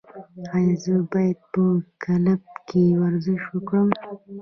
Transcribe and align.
ایا 0.55 0.73
زه 0.83 0.93
باید 1.11 1.37
په 1.51 1.63
کلب 2.03 2.41
کې 2.67 2.81
ورزش 3.01 3.41
وکړم؟ 3.51 3.89